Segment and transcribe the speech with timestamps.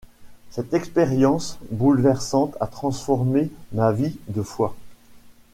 [0.49, 4.75] Cette expérience bouleversante a transformé ma vie de foi.